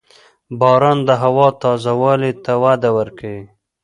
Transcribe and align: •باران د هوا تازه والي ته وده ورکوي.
•باران 0.59 0.99
د 1.07 1.09
هوا 1.23 1.47
تازه 1.61 1.93
والي 2.01 2.31
ته 2.43 2.53
وده 2.63 2.89
ورکوي. 2.97 3.45